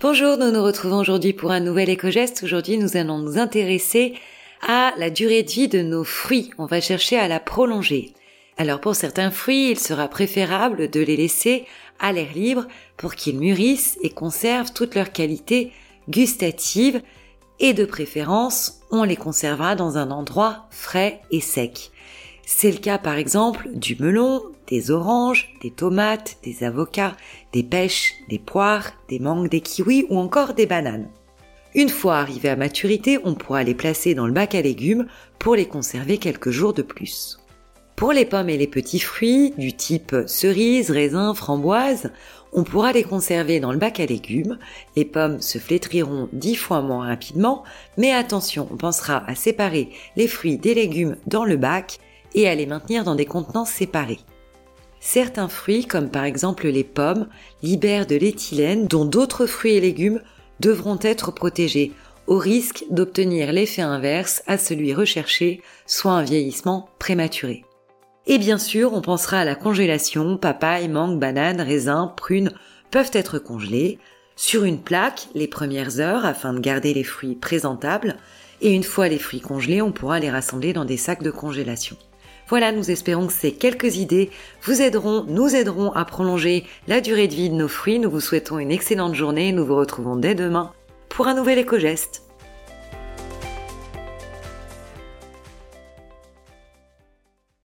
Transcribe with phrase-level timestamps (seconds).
[0.00, 2.44] Bonjour, nous nous retrouvons aujourd'hui pour un nouvel éco-geste.
[2.44, 4.14] Aujourd'hui, nous allons nous intéresser
[4.64, 6.50] à la durée de vie de nos fruits.
[6.56, 8.12] On va chercher à la prolonger.
[8.58, 11.66] Alors pour certains fruits, il sera préférable de les laisser
[11.98, 12.66] à l'air libre
[12.96, 15.72] pour qu'ils mûrissent et conservent toutes leurs qualités
[16.08, 17.02] gustatives
[17.58, 21.90] et de préférence, on les conservera dans un endroit frais et sec.
[22.50, 27.14] C'est le cas par exemple du melon, des oranges, des tomates, des avocats,
[27.52, 31.10] des pêches, des poires, des mangues, des kiwis ou encore des bananes.
[31.74, 35.06] Une fois arrivés à maturité, on pourra les placer dans le bac à légumes
[35.38, 37.38] pour les conserver quelques jours de plus.
[37.96, 42.10] Pour les pommes et les petits fruits du type cerises, raisins, framboises,
[42.54, 44.58] on pourra les conserver dans le bac à légumes.
[44.96, 47.62] Les pommes se flétriront dix fois moins rapidement,
[47.98, 51.98] mais attention, on pensera à séparer les fruits des légumes dans le bac
[52.34, 54.20] et à les maintenir dans des contenants séparés.
[55.00, 57.28] Certains fruits, comme par exemple les pommes,
[57.62, 60.22] libèrent de l'éthylène dont d'autres fruits et légumes
[60.60, 61.92] devront être protégés,
[62.26, 67.64] au risque d'obtenir l'effet inverse à celui recherché, soit un vieillissement prématuré.
[68.26, 72.52] Et bien sûr, on pensera à la congélation, papaye, mangue, banane, raisin, prunes
[72.90, 73.98] peuvent être congelés
[74.36, 78.16] sur une plaque les premières heures afin de garder les fruits présentables,
[78.60, 81.96] et une fois les fruits congelés, on pourra les rassembler dans des sacs de congélation.
[82.48, 84.30] Voilà, nous espérons que ces quelques idées
[84.62, 87.98] vous aideront, nous aideront à prolonger la durée de vie de nos fruits.
[87.98, 89.52] Nous vous souhaitons une excellente journée.
[89.52, 90.72] Nous vous retrouvons dès demain
[91.10, 92.27] pour un nouvel éco-geste.